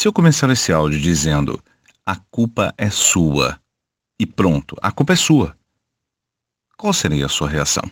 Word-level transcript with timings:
Se 0.00 0.08
eu 0.08 0.14
começar 0.14 0.48
esse 0.48 0.72
áudio 0.72 0.98
dizendo 0.98 1.62
a 2.06 2.16
culpa 2.16 2.72
é 2.78 2.88
sua 2.88 3.60
e 4.18 4.24
pronto, 4.24 4.74
a 4.80 4.90
culpa 4.90 5.12
é 5.12 5.16
sua, 5.16 5.54
qual 6.78 6.94
seria 6.94 7.26
a 7.26 7.28
sua 7.28 7.50
reação? 7.50 7.84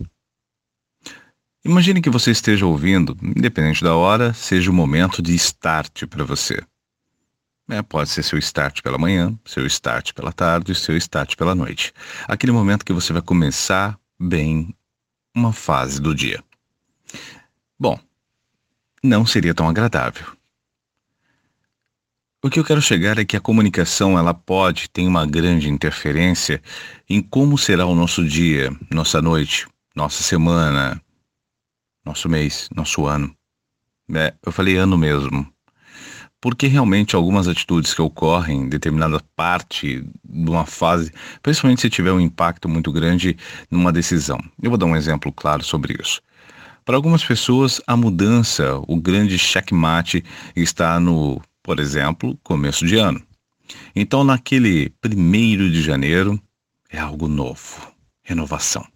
Imagine 1.63 2.01
que 2.01 2.09
você 2.09 2.31
esteja 2.31 2.65
ouvindo, 2.65 3.15
independente 3.21 3.85
da 3.85 3.95
hora, 3.95 4.33
seja 4.33 4.71
o 4.71 4.73
momento 4.73 5.21
de 5.21 5.35
start 5.35 6.07
para 6.07 6.25
você. 6.25 6.63
É, 7.69 7.83
pode 7.83 8.09
ser 8.09 8.23
seu 8.23 8.39
start 8.39 8.81
pela 8.81 8.97
manhã, 8.97 9.39
seu 9.45 9.67
start 9.67 10.15
pela 10.15 10.33
tarde, 10.33 10.75
seu 10.75 10.97
start 10.97 11.37
pela 11.37 11.55
noite. 11.55 11.93
Aquele 12.27 12.53
momento 12.53 12.87
que 12.87 12.93
você 12.95 13.13
vai 13.13 13.21
começar 13.21 14.01
bem 14.19 14.75
uma 15.37 15.53
fase 15.53 16.01
do 16.01 16.15
dia. 16.15 16.43
Bom, 17.79 18.01
não 19.05 19.27
seria 19.27 19.53
tão 19.53 19.69
agradável. 19.69 20.38
O 22.41 22.49
que 22.49 22.61
eu 22.61 22.65
quero 22.65 22.81
chegar 22.81 23.19
é 23.19 23.25
que 23.25 23.37
a 23.37 23.41
comunicação 23.41 24.17
ela 24.17 24.33
pode 24.33 24.89
ter 24.89 25.05
uma 25.09 25.27
grande 25.27 25.69
interferência 25.69 26.63
em 27.11 27.21
como 27.21 27.59
será 27.59 27.85
o 27.85 27.97
nosso 27.97 28.25
dia, 28.25 28.71
nossa 28.93 29.21
noite, 29.21 29.67
nossa 29.93 30.23
semana, 30.23 31.03
nosso 32.05 32.29
mês, 32.29 32.69
nosso 32.73 33.07
ano. 33.07 33.35
É, 34.15 34.33
eu 34.47 34.53
falei 34.53 34.77
ano 34.77 34.97
mesmo. 34.97 35.53
Porque 36.41 36.69
realmente 36.69 37.17
algumas 37.17 37.49
atitudes 37.49 37.93
que 37.93 38.01
ocorrem 38.01 38.61
em 38.61 38.69
determinada 38.69 39.21
parte 39.35 40.09
de 40.25 40.49
uma 40.49 40.65
fase, 40.65 41.13
principalmente 41.43 41.81
se 41.81 41.91
tiver 41.91 42.13
um 42.13 42.21
impacto 42.21 42.69
muito 42.69 42.93
grande 42.93 43.37
numa 43.69 43.93
decisão. 43.93 44.39
Eu 44.63 44.71
vou 44.71 44.79
dar 44.79 44.87
um 44.87 44.95
exemplo 44.95 45.33
claro 45.33 45.65
sobre 45.65 46.01
isso. 46.01 46.23
Para 46.85 46.95
algumas 46.95 47.25
pessoas, 47.25 47.81
a 47.85 47.97
mudança, 47.97 48.81
o 48.87 48.97
grande 48.97 49.37
checkmate 49.37 50.25
está 50.55 51.01
no, 51.01 51.43
por 51.69 51.81
exemplo, 51.81 52.35
começo 52.43 52.87
de 52.87 52.97
ano. 52.97 53.23
Então, 53.95 54.25
naquele 54.25 54.89
primeiro 55.03 55.71
de 55.71 55.83
janeiro, 55.83 56.41
é 56.91 56.99
algo 56.99 57.29
novo, 57.29 57.93
renovação. 58.23 58.89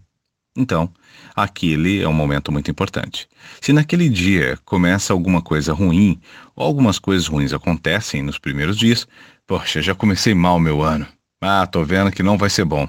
Então, 0.56 0.90
aquele 1.36 2.00
é 2.00 2.08
um 2.08 2.14
momento 2.14 2.50
muito 2.50 2.70
importante. 2.70 3.28
Se 3.60 3.74
naquele 3.74 4.08
dia 4.08 4.58
começa 4.64 5.12
alguma 5.12 5.42
coisa 5.42 5.74
ruim, 5.74 6.18
ou 6.56 6.64
algumas 6.64 6.98
coisas 6.98 7.26
ruins 7.26 7.52
acontecem 7.52 8.22
nos 8.22 8.38
primeiros 8.38 8.78
dias, 8.78 9.06
poxa, 9.46 9.82
já 9.82 9.94
comecei 9.94 10.32
mal 10.32 10.58
meu 10.58 10.82
ano. 10.82 11.06
Ah, 11.42 11.66
tô 11.66 11.84
vendo 11.84 12.10
que 12.10 12.22
não 12.22 12.38
vai 12.38 12.48
ser 12.48 12.64
bom. 12.64 12.88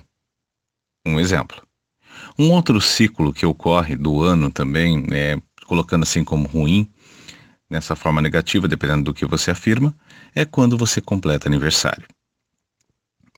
Um 1.05 1.19
exemplo. 1.19 1.61
Um 2.39 2.51
outro 2.51 2.79
ciclo 2.79 3.33
que 3.33 3.45
ocorre 3.45 3.97
do 3.97 4.23
ano 4.23 4.49
também, 4.49 5.05
é, 5.11 5.37
colocando 5.65 6.03
assim 6.03 6.23
como 6.23 6.47
ruim, 6.47 6.89
nessa 7.69 7.95
forma 7.95 8.21
negativa, 8.21 8.67
dependendo 8.67 9.03
do 9.03 9.13
que 9.13 9.25
você 9.25 9.51
afirma, 9.51 9.95
é 10.35 10.45
quando 10.45 10.77
você 10.77 11.01
completa 11.01 11.47
aniversário. 11.47 12.05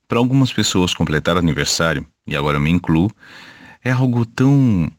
Para 0.08 0.18
algumas 0.18 0.52
pessoas, 0.52 0.94
completar 0.94 1.36
aniversário, 1.36 2.06
e 2.26 2.36
agora 2.36 2.56
eu 2.56 2.60
me 2.60 2.70
incluo, 2.70 3.10
é 3.82 3.90
algo 3.90 4.24
tão. 4.24 4.90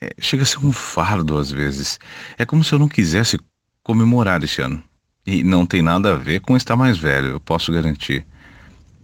É, 0.00 0.10
chega 0.18 0.42
a 0.42 0.46
ser 0.46 0.58
um 0.58 0.72
fardo 0.72 1.38
às 1.38 1.50
vezes. 1.50 1.98
É 2.38 2.44
como 2.44 2.62
se 2.62 2.72
eu 2.72 2.78
não 2.78 2.88
quisesse 2.88 3.38
comemorar 3.82 4.42
este 4.42 4.60
ano. 4.60 4.82
E 5.26 5.42
não 5.42 5.66
tem 5.66 5.82
nada 5.82 6.12
a 6.12 6.16
ver 6.16 6.40
com 6.40 6.56
estar 6.56 6.76
mais 6.76 6.98
velho, 6.98 7.28
eu 7.28 7.40
posso 7.40 7.72
garantir. 7.72 8.24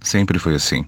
Sempre 0.01 0.39
foi 0.39 0.55
assim. 0.55 0.85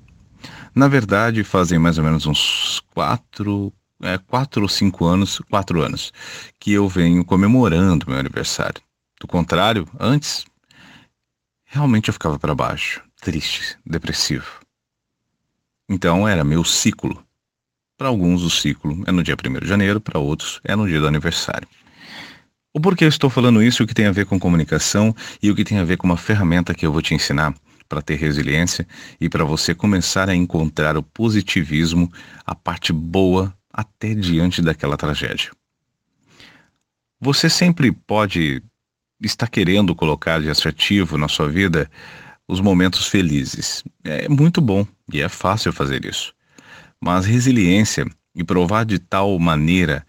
Na 0.74 0.88
verdade, 0.88 1.42
fazem 1.44 1.78
mais 1.78 1.98
ou 1.98 2.04
menos 2.04 2.26
uns 2.26 2.80
quatro, 2.92 3.72
é, 4.04 4.18
quatro 4.18 4.62
ou 4.62 4.68
cinco 4.68 5.04
anos, 5.04 5.40
quatro 5.50 5.82
anos, 5.82 6.12
que 6.58 6.72
eu 6.72 6.88
venho 6.88 7.24
comemorando 7.24 8.06
meu 8.08 8.18
aniversário. 8.18 8.80
Do 9.20 9.26
contrário, 9.26 9.88
antes, 9.98 10.44
realmente 11.64 12.08
eu 12.08 12.12
ficava 12.12 12.38
para 12.38 12.54
baixo, 12.54 13.02
triste, 13.20 13.76
depressivo. 13.84 14.60
Então 15.88 16.28
era 16.28 16.44
meu 16.44 16.62
ciclo. 16.64 17.24
Para 17.96 18.08
alguns 18.08 18.42
o 18.42 18.50
ciclo 18.50 19.02
é 19.06 19.12
no 19.12 19.22
dia 19.22 19.36
1 19.36 19.60
de 19.60 19.66
janeiro, 19.66 20.00
para 20.00 20.18
outros 20.18 20.60
é 20.64 20.76
no 20.76 20.86
dia 20.86 21.00
do 21.00 21.06
aniversário. 21.06 21.66
O 22.72 22.80
porquê 22.80 23.04
eu 23.04 23.08
estou 23.08 23.30
falando 23.30 23.62
isso, 23.62 23.84
o 23.84 23.86
que 23.86 23.94
tem 23.94 24.06
a 24.06 24.12
ver 24.12 24.26
com 24.26 24.38
comunicação 24.38 25.14
e 25.40 25.50
o 25.50 25.54
que 25.54 25.64
tem 25.64 25.78
a 25.78 25.84
ver 25.84 25.96
com 25.96 26.06
uma 26.06 26.16
ferramenta 26.16 26.74
que 26.74 26.84
eu 26.84 26.92
vou 26.92 27.00
te 27.00 27.14
ensinar 27.14 27.54
para 27.88 28.02
ter 28.02 28.16
resiliência 28.16 28.86
e 29.20 29.28
para 29.28 29.44
você 29.44 29.74
começar 29.74 30.28
a 30.28 30.34
encontrar 30.34 30.96
o 30.96 31.02
positivismo, 31.02 32.12
a 32.44 32.54
parte 32.54 32.92
boa 32.92 33.54
até 33.74 34.14
diante 34.14 34.62
daquela 34.62 34.96
tragédia. 34.96 35.50
Você 37.20 37.50
sempre 37.50 37.90
pode 37.90 38.62
estar 39.20 39.48
querendo 39.48 39.94
colocar 39.94 40.40
de 40.40 40.48
assertivo 40.48 41.18
na 41.18 41.26
sua 41.26 41.48
vida 41.48 41.90
os 42.46 42.60
momentos 42.60 43.08
felizes. 43.08 43.82
É 44.04 44.28
muito 44.28 44.60
bom 44.60 44.86
e 45.12 45.20
é 45.20 45.28
fácil 45.28 45.72
fazer 45.72 46.04
isso. 46.04 46.32
Mas 47.00 47.26
resiliência 47.26 48.06
e 48.34 48.44
provar 48.44 48.84
de 48.84 48.98
tal 48.98 49.36
maneira 49.40 50.06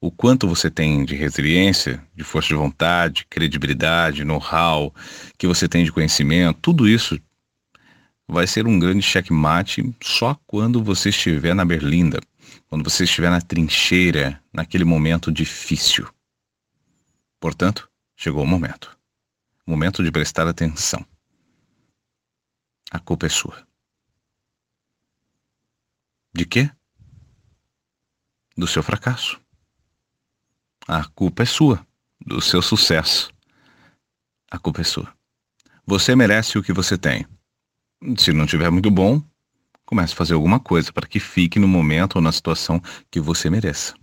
o 0.00 0.12
quanto 0.12 0.46
você 0.46 0.70
tem 0.70 1.04
de 1.04 1.16
resiliência, 1.16 2.00
de 2.14 2.22
força 2.22 2.48
de 2.48 2.54
vontade, 2.54 3.26
credibilidade, 3.28 4.24
know-how, 4.24 4.94
que 5.36 5.46
você 5.46 5.66
tem 5.66 5.84
de 5.84 5.90
conhecimento, 5.90 6.58
tudo 6.60 6.88
isso 6.88 7.18
vai 8.28 8.46
ser 8.46 8.66
um 8.66 8.78
grande 8.78 9.02
checkmate 9.02 9.92
só 10.00 10.38
quando 10.46 10.84
você 10.84 11.08
estiver 11.08 11.54
na 11.54 11.64
berlinda, 11.64 12.20
quando 12.68 12.88
você 12.88 13.04
estiver 13.04 13.30
na 13.30 13.40
trincheira, 13.40 14.42
naquele 14.52 14.84
momento 14.84 15.32
difícil. 15.32 16.08
Portanto, 17.40 17.90
chegou 18.16 18.42
o 18.42 18.46
momento. 18.46 18.96
Momento 19.66 20.02
de 20.02 20.12
prestar 20.12 20.46
atenção. 20.46 21.04
A 22.90 22.98
culpa 22.98 23.26
é 23.26 23.28
sua. 23.28 23.66
De 26.34 26.44
quê? 26.44 26.70
Do 28.56 28.66
seu 28.66 28.82
fracasso. 28.82 29.40
A 30.86 31.04
culpa 31.10 31.42
é 31.42 31.46
sua, 31.46 31.86
do 32.24 32.40
seu 32.40 32.62
sucesso. 32.62 33.30
A 34.50 34.58
culpa 34.58 34.80
é 34.80 34.84
sua. 34.84 35.14
Você 35.86 36.14
merece 36.14 36.58
o 36.58 36.62
que 36.62 36.72
você 36.72 36.98
tem. 36.98 37.26
Se 38.18 38.32
não 38.32 38.46
tiver 38.46 38.70
muito 38.70 38.90
bom, 38.90 39.22
comece 39.88 40.12
a 40.12 40.16
fazer 40.16 40.34
alguma 40.34 40.60
coisa 40.60 40.92
para 40.92 41.08
que 41.08 41.18
fique 41.18 41.58
no 41.58 41.66
momento 41.66 42.16
ou 42.16 42.22
na 42.22 42.30
situação 42.30 42.78
que 43.10 43.18
você 43.18 43.48
mereça. 43.48 43.94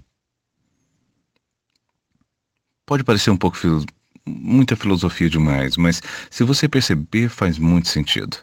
Pode 2.88 3.03
parecer 3.03 3.29
um 3.29 3.38
pouco 3.38 3.56
filo... 3.56 3.85
muita 4.25 4.75
filosofia 4.75 5.29
demais, 5.29 5.78
mas 5.78 6.01
se 6.31 6.44
você 6.44 6.68
perceber, 6.68 7.29
faz 7.29 7.59
muito 7.59 7.88
sentido. 7.88 8.35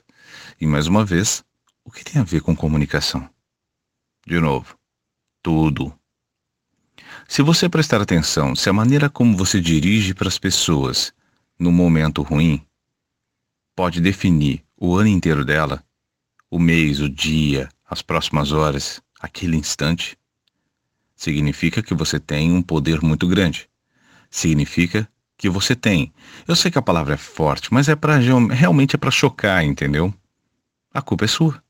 E 0.60 0.66
mais 0.68 0.86
uma 0.86 1.04
vez, 1.04 1.42
o 1.84 1.90
que 1.90 2.04
tem 2.04 2.22
a 2.22 2.24
ver 2.24 2.42
com 2.42 2.54
comunicação? 2.54 3.28
De 4.24 4.38
novo, 4.38 4.78
tudo. 5.42 5.92
Se 7.26 7.42
você 7.42 7.68
prestar 7.68 8.00
atenção, 8.00 8.54
se 8.54 8.70
a 8.70 8.72
maneira 8.72 9.10
como 9.10 9.36
você 9.36 9.60
dirige 9.60 10.14
para 10.14 10.28
as 10.28 10.38
pessoas 10.38 11.12
no 11.58 11.72
momento 11.72 12.22
ruim 12.22 12.64
pode 13.74 14.00
definir 14.00 14.64
o 14.76 14.94
ano 14.94 15.08
inteiro 15.08 15.44
dela, 15.44 15.84
o 16.52 16.58
mês, 16.58 17.00
o 17.00 17.08
dia, 17.08 17.70
as 17.88 18.02
próximas 18.02 18.52
horas, 18.52 19.02
aquele 19.18 19.56
instante, 19.56 20.18
significa 21.16 21.82
que 21.82 21.94
você 21.94 22.20
tem 22.20 22.52
um 22.52 22.60
poder 22.60 23.00
muito 23.00 23.26
grande. 23.26 23.70
Significa 24.30 25.08
que 25.38 25.48
você 25.48 25.74
tem. 25.74 26.12
Eu 26.46 26.54
sei 26.54 26.70
que 26.70 26.76
a 26.76 26.82
palavra 26.82 27.14
é 27.14 27.16
forte, 27.16 27.72
mas 27.72 27.88
é 27.88 27.96
para 27.96 28.18
realmente 28.18 28.94
é 28.94 28.98
para 28.98 29.10
chocar, 29.10 29.64
entendeu? 29.64 30.12
A 30.92 31.00
culpa 31.00 31.24
é 31.24 31.28
sua. 31.28 31.64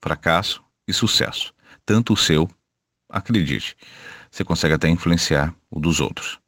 Fracasso 0.00 0.64
e 0.86 0.94
sucesso, 0.94 1.52
tanto 1.84 2.14
o 2.14 2.16
seu, 2.16 2.48
acredite, 3.06 3.76
você 4.30 4.44
consegue 4.44 4.72
até 4.72 4.88
influenciar 4.88 5.54
o 5.70 5.78
dos 5.78 6.00
outros. 6.00 6.40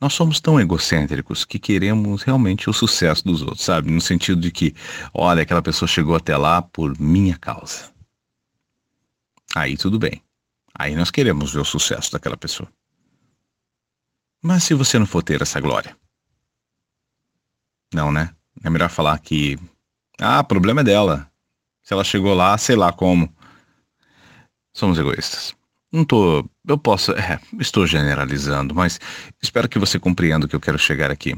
Nós 0.00 0.12
somos 0.12 0.40
tão 0.40 0.60
egocêntricos 0.60 1.44
que 1.44 1.58
queremos 1.58 2.22
realmente 2.22 2.68
o 2.68 2.72
sucesso 2.72 3.24
dos 3.24 3.40
outros, 3.40 3.64
sabe? 3.64 3.90
No 3.90 4.00
sentido 4.00 4.40
de 4.40 4.50
que, 4.50 4.74
olha, 5.12 5.42
aquela 5.42 5.62
pessoa 5.62 5.88
chegou 5.88 6.14
até 6.14 6.36
lá 6.36 6.60
por 6.60 6.98
minha 7.00 7.38
causa. 7.38 7.90
Aí 9.54 9.76
tudo 9.76 9.98
bem. 9.98 10.22
Aí 10.78 10.94
nós 10.94 11.10
queremos 11.10 11.52
ver 11.52 11.60
o 11.60 11.64
sucesso 11.64 12.12
daquela 12.12 12.36
pessoa. 12.36 12.70
Mas 14.42 14.64
se 14.64 14.74
você 14.74 14.98
não 14.98 15.06
for 15.06 15.22
ter 15.22 15.40
essa 15.40 15.60
glória? 15.60 15.96
Não, 17.94 18.12
né? 18.12 18.34
É 18.62 18.68
melhor 18.68 18.90
falar 18.90 19.18
que. 19.18 19.58
Ah, 20.20 20.40
o 20.40 20.44
problema 20.44 20.82
é 20.82 20.84
dela. 20.84 21.30
Se 21.82 21.94
ela 21.94 22.04
chegou 22.04 22.34
lá, 22.34 22.56
sei 22.58 22.76
lá 22.76 22.92
como. 22.92 23.34
Somos 24.74 24.98
egoístas. 24.98 25.56
Não 25.96 26.04
tô. 26.04 26.44
Eu 26.68 26.76
posso. 26.76 27.12
É, 27.12 27.40
estou 27.58 27.86
generalizando, 27.86 28.74
mas 28.74 29.00
espero 29.42 29.66
que 29.66 29.78
você 29.78 29.98
compreenda 29.98 30.44
o 30.44 30.48
que 30.48 30.54
eu 30.54 30.60
quero 30.60 30.78
chegar 30.78 31.10
aqui. 31.10 31.34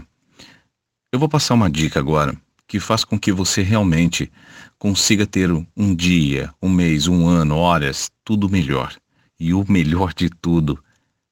Eu 1.12 1.20
vou 1.20 1.28
passar 1.28 1.54
uma 1.54 1.70
dica 1.70 2.00
agora 2.00 2.36
que 2.66 2.80
faz 2.80 3.04
com 3.04 3.16
que 3.16 3.30
você 3.30 3.62
realmente 3.62 4.32
consiga 4.76 5.24
ter 5.24 5.48
um 5.52 5.94
dia, 5.94 6.52
um 6.60 6.68
mês, 6.68 7.06
um 7.06 7.28
ano, 7.28 7.56
horas, 7.56 8.10
tudo 8.24 8.50
melhor. 8.50 8.92
E 9.38 9.54
o 9.54 9.64
melhor 9.68 10.12
de 10.12 10.28
tudo, 10.28 10.82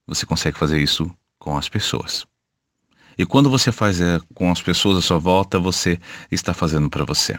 você 0.06 0.25
consegue 0.25 0.56
fazer 0.56 0.81
isso 0.81 1.12
com 1.37 1.58
as 1.58 1.69
pessoas. 1.69 2.25
E 3.19 3.26
quando 3.26 3.50
você 3.50 3.72
faz 3.72 4.00
é, 4.00 4.20
com 4.34 4.52
as 4.52 4.62
pessoas 4.62 4.99
à 4.99 5.02
sua 5.02 5.19
volta, 5.19 5.58
você 5.58 5.99
está 6.31 6.55
fazendo 6.55 6.88
para 6.88 7.05
você. 7.05 7.37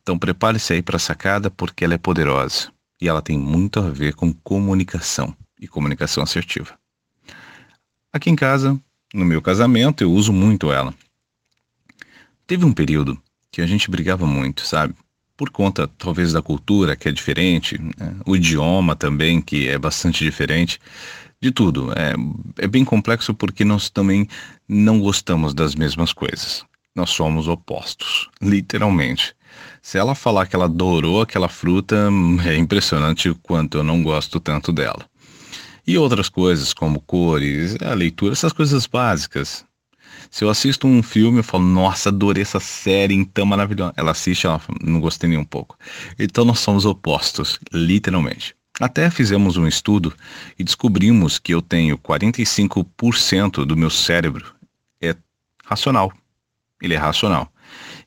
Então 0.00 0.16
prepare-se 0.16 0.74
aí 0.74 0.80
para 0.80 0.94
a 0.94 1.00
sacada 1.00 1.50
porque 1.50 1.84
ela 1.84 1.94
é 1.94 1.98
poderosa 1.98 2.70
e 3.02 3.08
ela 3.08 3.20
tem 3.20 3.36
muito 3.36 3.80
a 3.80 3.90
ver 3.90 4.14
com 4.14 4.32
comunicação 4.32 5.36
e 5.60 5.66
comunicação 5.66 6.22
assertiva. 6.22 6.78
Aqui 8.12 8.30
em 8.30 8.36
casa, 8.36 8.80
no 9.12 9.24
meu 9.24 9.42
casamento, 9.42 10.04
eu 10.04 10.12
uso 10.12 10.32
muito 10.32 10.70
ela. 10.70 10.94
Teve 12.46 12.64
um 12.64 12.72
período 12.72 13.20
que 13.50 13.60
a 13.60 13.66
gente 13.66 13.90
brigava 13.90 14.24
muito, 14.24 14.64
sabe? 14.64 14.94
Por 15.36 15.50
conta, 15.50 15.88
talvez, 15.98 16.32
da 16.32 16.40
cultura, 16.40 16.94
que 16.94 17.08
é 17.08 17.12
diferente, 17.12 17.76
né? 17.76 18.14
o 18.24 18.36
idioma 18.36 18.94
também, 18.94 19.42
que 19.42 19.66
é 19.66 19.76
bastante 19.76 20.22
diferente, 20.22 20.78
de 21.40 21.50
tudo. 21.50 21.92
É, 21.94 22.14
é 22.64 22.68
bem 22.68 22.84
complexo 22.84 23.34
porque 23.34 23.64
nós 23.64 23.90
também 23.90 24.28
não 24.68 25.00
gostamos 25.00 25.52
das 25.52 25.74
mesmas 25.74 26.12
coisas. 26.12 26.64
Nós 26.94 27.10
somos 27.10 27.48
opostos, 27.48 28.30
literalmente. 28.40 29.34
Se 29.82 29.98
ela 29.98 30.14
falar 30.14 30.46
que 30.46 30.54
ela 30.54 30.66
adorou 30.66 31.20
aquela 31.20 31.48
fruta, 31.48 32.08
é 32.46 32.56
impressionante 32.56 33.28
o 33.28 33.34
quanto 33.34 33.78
eu 33.78 33.82
não 33.82 34.00
gosto 34.00 34.38
tanto 34.38 34.72
dela. 34.72 35.04
E 35.84 35.98
outras 35.98 36.28
coisas, 36.28 36.72
como 36.72 37.00
cores, 37.00 37.76
a 37.82 37.92
leitura, 37.92 38.32
essas 38.32 38.52
coisas 38.52 38.86
básicas. 38.86 39.64
Se 40.30 40.44
eu 40.44 40.50
assisto 40.50 40.86
um 40.86 41.02
filme, 41.02 41.40
eu 41.40 41.44
falo, 41.44 41.64
nossa, 41.64 42.10
adorei 42.10 42.42
essa 42.42 42.60
série, 42.60 43.12
então 43.12 43.44
maravilhosa. 43.44 43.92
Ela 43.96 44.12
assiste, 44.12 44.46
ela 44.46 44.60
fala, 44.60 44.78
não 44.82 45.00
gostei 45.00 45.28
nem 45.28 45.38
um 45.38 45.44
pouco. 45.44 45.76
Então 46.16 46.44
nós 46.44 46.60
somos 46.60 46.86
opostos, 46.86 47.58
literalmente. 47.72 48.54
Até 48.80 49.10
fizemos 49.10 49.56
um 49.56 49.66
estudo 49.66 50.14
e 50.56 50.62
descobrimos 50.62 51.40
que 51.40 51.52
eu 51.52 51.60
tenho 51.60 51.98
45% 51.98 53.64
do 53.64 53.76
meu 53.76 53.90
cérebro 53.90 54.54
é 55.00 55.14
racional. 55.64 56.12
Ele 56.80 56.94
é 56.94 56.98
racional. 56.98 57.52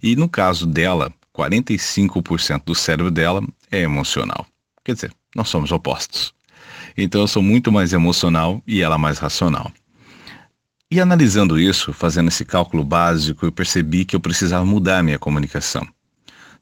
E 0.01 0.16
no 0.16 0.30
caso 0.30 0.66
dela, 0.66 1.13
45% 1.36 2.64
do 2.66 2.74
cérebro 2.74 3.12
dela 3.12 3.44
é 3.72 3.82
emocional. 3.82 4.46
Quer 4.84 4.94
dizer, 4.94 5.14
nós 5.36 5.50
somos 5.50 5.72
opostos. 5.72 6.34
Então 6.98 7.22
eu 7.22 7.28
sou 7.28 7.44
muito 7.44 7.72
mais 7.72 7.92
emocional 7.92 8.62
e 8.66 8.82
ela 8.82 8.98
mais 8.98 9.18
racional. 9.18 9.72
E 10.90 11.00
analisando 11.00 11.60
isso, 11.60 11.92
fazendo 11.92 12.30
esse 12.30 12.46
cálculo 12.46 12.84
básico, 12.84 13.46
eu 13.46 13.52
percebi 13.52 14.06
que 14.06 14.16
eu 14.16 14.20
precisava 14.20 14.64
mudar 14.64 15.04
minha 15.04 15.20
comunicação. 15.20 15.86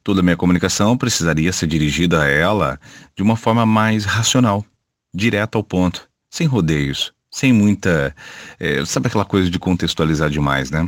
Toda 0.03 0.21
a 0.21 0.23
minha 0.23 0.35
comunicação 0.35 0.97
precisaria 0.97 1.53
ser 1.53 1.67
dirigida 1.67 2.23
a 2.23 2.27
ela 2.27 2.79
de 3.15 3.21
uma 3.21 3.35
forma 3.35 3.65
mais 3.65 4.05
racional, 4.05 4.65
direta 5.13 5.57
ao 5.57 5.63
ponto, 5.63 6.09
sem 6.29 6.47
rodeios, 6.47 7.13
sem 7.31 7.53
muita. 7.53 8.15
É, 8.59 8.83
sabe 8.85 9.07
aquela 9.07 9.25
coisa 9.25 9.49
de 9.49 9.59
contextualizar 9.59 10.29
demais, 10.29 10.71
né? 10.71 10.87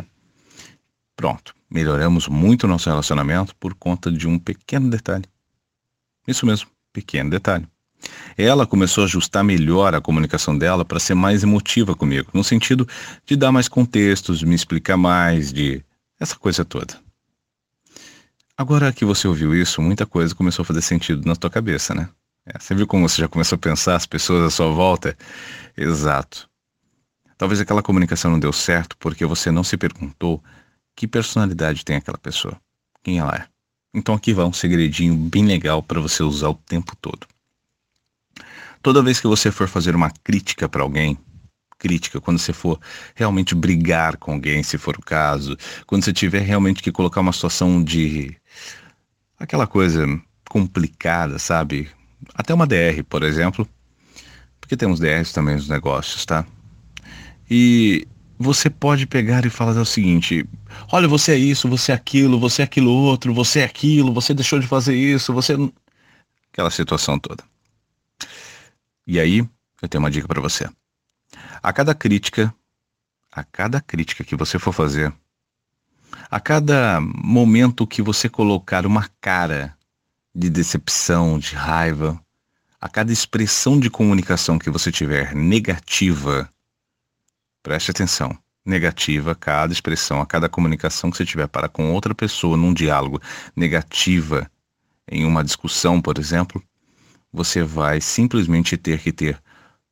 Pronto, 1.16 1.55
melhoramos 1.69 2.27
muito 2.27 2.63
o 2.63 2.67
nosso 2.67 2.89
relacionamento 2.89 3.56
por 3.56 3.73
conta 3.73 4.12
de 4.12 4.27
um 4.27 4.38
pequeno 4.38 4.89
detalhe. 4.89 5.25
Isso 6.27 6.45
mesmo, 6.45 6.69
pequeno 6.91 7.29
detalhe. 7.29 7.67
Ela 8.38 8.67
começou 8.67 9.03
a 9.03 9.06
ajustar 9.06 9.44
melhor 9.44 9.95
a 9.95 10.01
comunicação 10.01 10.57
dela 10.57 10.83
para 10.83 11.00
ser 11.00 11.15
mais 11.15 11.44
emotiva 11.44 11.95
comigo, 11.95 12.29
no 12.33 12.44
sentido 12.44 12.88
de 13.25 13.35
dar 13.35 13.51
mais 13.51 13.67
contextos, 13.67 14.44
me 14.44 14.56
explicar 14.56 14.97
mais, 14.97 15.51
de 15.51 15.83
essa 16.19 16.35
coisa 16.35 16.63
toda. 16.63 17.00
Agora 18.57 18.94
que 18.94 19.03
você 19.03 19.27
ouviu 19.27 19.53
isso, 19.53 19.81
muita 19.81 20.06
coisa 20.06 20.33
começou 20.33 20.63
a 20.63 20.65
fazer 20.65 20.81
sentido 20.81 21.25
na 21.25 21.35
tua 21.35 21.50
cabeça, 21.50 21.94
né? 21.94 22.09
É, 22.45 22.59
você 22.59 22.75
viu 22.75 22.85
como 22.85 23.07
você 23.07 23.21
já 23.21 23.27
começou 23.27 23.56
a 23.56 23.59
pensar 23.59 23.95
as 23.95 24.06
pessoas 24.06 24.45
à 24.45 24.50
sua 24.50 24.71
volta? 24.71 25.17
Exato. 25.75 26.50
Talvez 27.38 27.59
aquela 27.59 27.81
comunicação 27.81 28.31
não 28.31 28.39
deu 28.39 28.53
certo 28.53 28.95
porque 28.97 29.25
você 29.25 29.51
não 29.51 29.63
se 29.63 29.75
perguntou 29.75 30.41
que 30.95 31.07
personalidade 31.07 31.83
tem 31.83 31.97
aquela 31.97 32.18
pessoa, 32.18 32.59
quem 33.03 33.19
ela 33.19 33.36
é. 33.36 33.45
Então 33.94 34.15
aqui 34.15 34.33
vai 34.33 34.45
um 34.45 34.53
segredinho 34.53 35.15
bem 35.15 35.45
legal 35.45 35.81
para 35.81 36.00
você 36.00 36.24
usar 36.24 36.50
o 36.50 36.56
tempo 36.56 36.95
todo. 36.95 37.27
Toda 38.81 39.01
vez 39.01 39.19
que 39.19 39.27
você 39.27 39.51
for 39.51 39.68
fazer 39.68 39.95
uma 39.95 40.12
crítica 40.24 40.69
para 40.69 40.83
alguém, 40.83 41.18
crítica, 41.77 42.21
quando 42.21 42.39
você 42.39 42.53
for 42.53 42.80
realmente 43.13 43.56
brigar 43.56 44.18
com 44.18 44.33
alguém, 44.33 44.63
se 44.63 44.77
for 44.77 44.95
o 44.97 45.01
caso, 45.01 45.57
quando 45.86 46.03
você 46.03 46.13
tiver 46.13 46.42
realmente 46.42 46.81
que 46.81 46.92
colocar 46.92 47.21
uma 47.21 47.33
situação 47.33 47.83
de 47.83 48.36
aquela 49.39 49.68
coisa 49.68 50.06
complicada, 50.50 51.39
sabe? 51.39 51.89
Até 52.33 52.53
uma 52.53 52.68
DR, 52.68 53.03
por 53.07 53.24
exemplo, 53.24 53.68
porque 54.59 54.77
temos 54.77 55.00
DRs 55.00 55.31
também 55.31 55.56
nos 55.56 55.68
negócios, 55.68 56.25
tá? 56.25 56.45
E 57.50 58.07
você 58.38 58.70
pode 58.70 59.06
pegar 59.08 59.46
e 59.46 59.50
falar 59.50 59.80
o 59.80 59.86
seguinte: 59.86 60.48
olha, 60.92 61.08
você 61.08 61.34
é 61.34 61.38
isso, 61.38 61.70
você 61.70 61.92
é 61.92 61.96
aquilo, 61.96 62.40
você 62.40 62.62
é 62.62 62.66
aquilo 62.66 62.92
outro, 62.92 63.34
você 63.34 63.60
é 63.60 63.64
aquilo, 63.64 64.14
você 64.14 64.34
deixou 64.34 64.60
de 64.60 64.68
fazer 64.68 64.96
isso, 64.96 65.34
você. 65.34 65.56
Aquela 66.52 66.72
situação 66.72 67.20
toda. 67.20 67.44
E 69.08 69.20
aí, 69.20 69.40
eu 69.82 69.90
tenho 69.90 70.04
uma 70.04 70.12
dica 70.12 70.28
para 70.28 70.42
você. 70.42 70.68
A 71.62 71.74
cada 71.74 71.94
crítica, 71.94 72.54
a 73.32 73.44
cada 73.44 73.82
crítica 73.82 74.24
que 74.24 74.36
você 74.36 74.58
for 74.58 74.74
fazer, 74.74 75.14
a 76.30 76.40
cada 76.40 77.00
momento 77.02 77.86
que 77.86 78.02
você 78.02 78.30
colocar 78.30 78.86
uma 78.86 79.10
cara 79.22 79.76
de 80.34 80.50
decepção, 80.50 81.38
de 81.38 81.56
raiva, 81.56 82.20
a 82.80 82.90
cada 82.90 83.12
expressão 83.12 83.80
de 83.80 83.90
comunicação 83.90 84.60
que 84.60 84.70
você 84.70 84.92
tiver 84.92 85.34
negativa, 85.34 86.50
preste 87.65 87.89
atenção, 87.89 88.38
negativa, 88.63 89.33
cada 89.33 89.73
expressão, 89.73 90.21
a 90.21 90.25
cada 90.27 90.47
comunicação 90.47 91.09
que 91.09 91.17
você 91.17 91.25
tiver 91.25 91.47
para 91.47 91.67
com 91.67 91.91
outra 91.91 92.13
pessoa 92.13 92.56
num 92.56 92.71
diálogo 92.71 93.19
negativa, 93.56 94.47
em 95.09 95.25
uma 95.25 95.44
discussão, 95.44 96.00
por 96.00 96.19
exemplo, 96.19 96.62
você 97.33 97.63
vai 97.63 98.00
simplesmente 98.00 98.77
ter 98.77 99.00
que 99.00 99.12
ter 99.12 99.41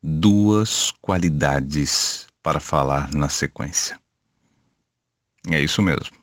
duas 0.04 0.92
qualidades 1.02 2.28
para 2.44 2.60
falar 2.60 3.12
na 3.12 3.28
sequência. 3.28 4.00
É 5.50 5.60
isso 5.60 5.82
mesmo. 5.82 6.23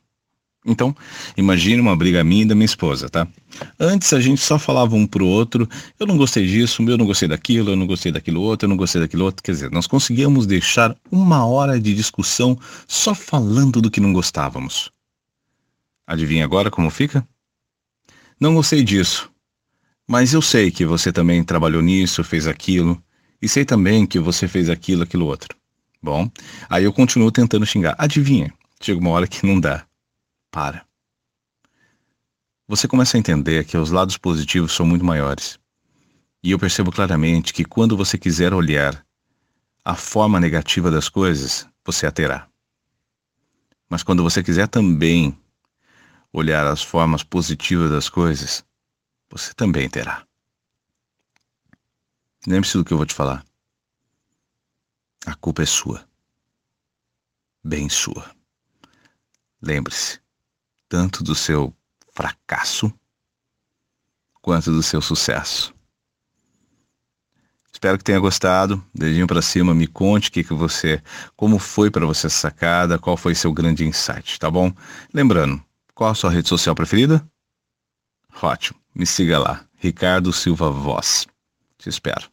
Então, 0.64 0.94
imagine 1.36 1.80
uma 1.80 1.96
briga 1.96 2.22
minha 2.22 2.42
e 2.42 2.46
da 2.46 2.54
minha 2.54 2.66
esposa, 2.66 3.08
tá? 3.08 3.26
Antes 3.78 4.12
a 4.12 4.20
gente 4.20 4.42
só 4.42 4.58
falava 4.58 4.94
um 4.94 5.06
pro 5.06 5.26
outro, 5.26 5.66
eu 5.98 6.06
não 6.06 6.18
gostei 6.18 6.46
disso, 6.46 6.82
eu 6.82 6.98
não 6.98 7.06
gostei 7.06 7.26
daquilo, 7.26 7.70
eu 7.70 7.76
não 7.76 7.86
gostei 7.86 8.12
daquilo 8.12 8.42
outro, 8.42 8.66
eu 8.66 8.68
não 8.68 8.76
gostei 8.76 9.00
daquilo 9.00 9.24
outro. 9.24 9.42
Quer 9.42 9.52
dizer, 9.52 9.70
nós 9.70 9.86
conseguíamos 9.86 10.46
deixar 10.46 10.94
uma 11.10 11.46
hora 11.46 11.80
de 11.80 11.94
discussão 11.94 12.58
só 12.86 13.14
falando 13.14 13.80
do 13.80 13.90
que 13.90 14.00
não 14.00 14.12
gostávamos. 14.12 14.90
Adivinha 16.06 16.44
agora 16.44 16.70
como 16.70 16.90
fica? 16.90 17.26
Não 18.38 18.54
gostei 18.54 18.82
disso. 18.82 19.30
Mas 20.06 20.34
eu 20.34 20.42
sei 20.42 20.70
que 20.70 20.84
você 20.84 21.12
também 21.12 21.42
trabalhou 21.42 21.80
nisso, 21.80 22.24
fez 22.24 22.46
aquilo, 22.46 23.02
e 23.40 23.48
sei 23.48 23.64
também 23.64 24.04
que 24.04 24.18
você 24.18 24.46
fez 24.46 24.68
aquilo, 24.68 25.04
aquilo 25.04 25.26
outro. 25.26 25.56
Bom, 26.02 26.30
aí 26.68 26.84
eu 26.84 26.92
continuo 26.92 27.30
tentando 27.30 27.64
xingar. 27.64 27.94
Adivinha? 27.96 28.52
Chega 28.80 29.00
uma 29.00 29.10
hora 29.10 29.26
que 29.26 29.46
não 29.46 29.60
dá. 29.60 29.86
Para. 30.50 30.86
Você 32.66 32.86
começa 32.86 33.16
a 33.16 33.20
entender 33.20 33.64
que 33.64 33.76
os 33.76 33.90
lados 33.90 34.16
positivos 34.16 34.72
são 34.72 34.86
muito 34.86 35.04
maiores. 35.04 35.58
E 36.42 36.52
eu 36.52 36.58
percebo 36.58 36.90
claramente 36.90 37.52
que 37.52 37.64
quando 37.64 37.96
você 37.96 38.16
quiser 38.16 38.54
olhar 38.54 39.04
a 39.84 39.94
forma 39.94 40.40
negativa 40.40 40.90
das 40.90 41.08
coisas, 41.08 41.68
você 41.84 42.06
a 42.06 42.12
terá. 42.12 42.48
Mas 43.88 44.02
quando 44.02 44.22
você 44.22 44.42
quiser 44.42 44.68
também 44.68 45.36
olhar 46.32 46.66
as 46.66 46.82
formas 46.82 47.22
positivas 47.24 47.90
das 47.90 48.08
coisas, 48.08 48.64
você 49.28 49.52
também 49.52 49.88
terá. 49.88 50.24
Lembre-se 52.46 52.78
do 52.78 52.84
que 52.84 52.92
eu 52.92 52.96
vou 52.96 53.06
te 53.06 53.14
falar. 53.14 53.44
A 55.26 55.34
culpa 55.34 55.62
é 55.62 55.66
sua. 55.66 56.08
Bem 57.62 57.88
sua. 57.88 58.34
Lembre-se, 59.60 60.19
tanto 60.90 61.22
do 61.22 61.36
seu 61.36 61.72
fracasso 62.12 62.92
quanto 64.42 64.72
do 64.72 64.82
seu 64.82 65.00
sucesso. 65.00 65.72
Espero 67.72 67.96
que 67.96 68.04
tenha 68.04 68.18
gostado. 68.18 68.84
Dedinho 68.92 69.26
para 69.26 69.40
cima, 69.40 69.72
me 69.72 69.86
conte 69.86 70.30
que 70.30 70.42
que 70.42 70.52
você, 70.52 71.00
como 71.36 71.58
foi 71.58 71.90
para 71.90 72.04
você 72.04 72.26
essa 72.26 72.36
sacada, 72.36 72.98
qual 72.98 73.16
foi 73.16 73.34
seu 73.34 73.52
grande 73.52 73.86
insight, 73.86 74.38
tá 74.38 74.50
bom? 74.50 74.74
Lembrando, 75.14 75.62
qual 75.94 76.10
a 76.10 76.14
sua 76.14 76.30
rede 76.30 76.48
social 76.48 76.74
preferida? 76.74 77.24
Ótimo. 78.42 78.78
Me 78.92 79.06
siga 79.06 79.38
lá, 79.38 79.64
Ricardo 79.76 80.32
Silva 80.32 80.70
Voz. 80.70 81.26
Te 81.78 81.88
espero. 81.88 82.28